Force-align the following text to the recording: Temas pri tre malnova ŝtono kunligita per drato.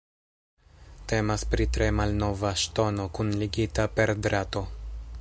Temas 1.11 1.43
pri 1.51 1.67
tre 1.77 1.91
malnova 1.99 2.55
ŝtono 2.65 3.09
kunligita 3.19 3.87
per 4.01 4.19
drato. 4.27 4.67